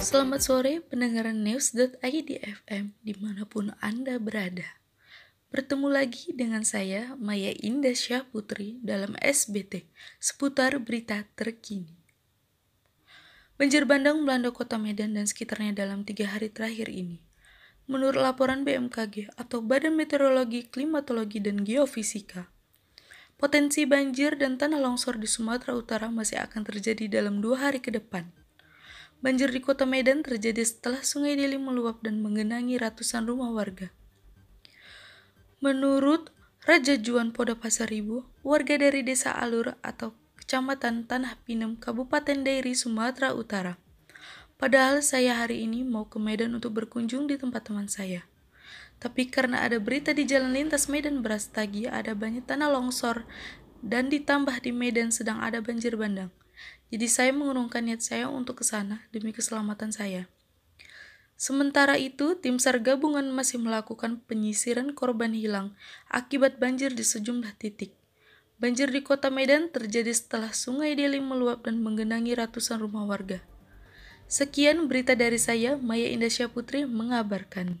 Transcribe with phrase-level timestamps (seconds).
[0.00, 4.80] Selamat sore pendengaran news.id FM di mana pun Anda berada.
[5.52, 9.84] Bertemu lagi dengan saya Maya Indah Syah Putri dalam SBT
[10.16, 11.99] seputar berita terkini.
[13.60, 17.20] Banjir bandang melanda kota Medan dan sekitarnya dalam tiga hari terakhir ini.
[17.84, 22.48] Menurut laporan BMKG atau Badan Meteorologi, Klimatologi, dan Geofisika,
[23.36, 27.92] potensi banjir dan tanah longsor di Sumatera Utara masih akan terjadi dalam dua hari ke
[27.92, 28.32] depan–
[29.20, 33.92] Banjir di kota Medan terjadi setelah sungai Deli meluap dan menggenangi ratusan rumah warga.
[35.60, 36.32] Menurut
[36.64, 40.16] Raja Juan Poda Pasaribu, warga dari desa Alur atau
[40.50, 43.78] Kecamatan Tanah Pinem, Kabupaten Dairi, Sumatera Utara.
[44.58, 48.26] Padahal saya hari ini mau ke Medan untuk berkunjung di tempat teman saya.
[48.98, 53.30] Tapi karena ada berita di jalan lintas Medan Brastagi ada banyak tanah longsor
[53.78, 56.34] dan ditambah di Medan sedang ada banjir bandang.
[56.90, 60.26] Jadi saya mengurungkan niat saya untuk ke sana demi keselamatan saya.
[61.38, 65.78] Sementara itu, tim SAR gabungan masih melakukan penyisiran korban hilang
[66.10, 67.99] akibat banjir di sejumlah titik.
[68.60, 73.40] Banjir di kota Medan terjadi setelah sungai Deli meluap dan menggenangi ratusan rumah warga.
[74.28, 77.80] Sekian berita dari saya, Maya Indasya Putri mengabarkan.